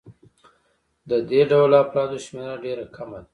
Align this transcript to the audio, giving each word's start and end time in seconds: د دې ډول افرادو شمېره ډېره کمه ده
د 1.09 1.11
دې 1.29 1.41
ډول 1.51 1.71
افرادو 1.83 2.17
شمېره 2.25 2.55
ډېره 2.63 2.85
کمه 2.95 3.19
ده 3.23 3.29